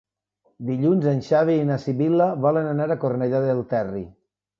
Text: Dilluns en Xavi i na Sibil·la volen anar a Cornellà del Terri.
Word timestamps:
Dilluns 0.69 1.03
en 1.11 1.19
Xavi 1.27 1.57
i 1.63 1.67
na 1.71 1.77
Sibil·la 1.83 2.27
volen 2.47 2.71
anar 2.71 2.87
a 2.95 2.97
Cornellà 3.05 3.43
del 3.45 3.63
Terri. 3.75 4.03